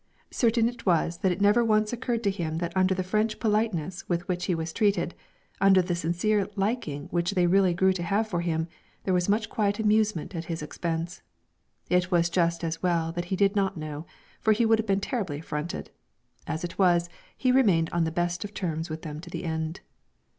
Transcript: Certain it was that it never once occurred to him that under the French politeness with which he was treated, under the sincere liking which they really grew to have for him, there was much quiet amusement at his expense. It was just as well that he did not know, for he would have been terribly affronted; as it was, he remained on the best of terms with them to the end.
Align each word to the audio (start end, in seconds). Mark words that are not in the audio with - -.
Certain 0.31 0.67
it 0.67 0.83
was 0.87 1.19
that 1.19 1.31
it 1.31 1.41
never 1.41 1.63
once 1.63 1.93
occurred 1.93 2.23
to 2.23 2.31
him 2.31 2.57
that 2.57 2.75
under 2.75 2.95
the 2.95 3.03
French 3.03 3.37
politeness 3.39 4.09
with 4.09 4.27
which 4.27 4.45
he 4.45 4.55
was 4.55 4.73
treated, 4.73 5.13
under 5.59 5.79
the 5.79 5.93
sincere 5.93 6.49
liking 6.55 7.07
which 7.11 7.33
they 7.35 7.45
really 7.45 7.71
grew 7.75 7.93
to 7.93 8.01
have 8.01 8.25
for 8.27 8.41
him, 8.41 8.67
there 9.03 9.13
was 9.13 9.29
much 9.29 9.47
quiet 9.47 9.77
amusement 9.77 10.33
at 10.33 10.45
his 10.45 10.63
expense. 10.63 11.21
It 11.87 12.09
was 12.09 12.31
just 12.31 12.63
as 12.63 12.81
well 12.81 13.11
that 13.11 13.25
he 13.25 13.35
did 13.35 13.55
not 13.55 13.77
know, 13.77 14.07
for 14.39 14.53
he 14.53 14.65
would 14.65 14.79
have 14.79 14.87
been 14.87 15.01
terribly 15.01 15.37
affronted; 15.37 15.91
as 16.47 16.63
it 16.63 16.79
was, 16.79 17.07
he 17.37 17.51
remained 17.51 17.91
on 17.91 18.03
the 18.03 18.09
best 18.11 18.43
of 18.43 18.55
terms 18.55 18.89
with 18.89 19.03
them 19.03 19.19
to 19.19 19.29
the 19.29 19.43
end. 19.43 19.81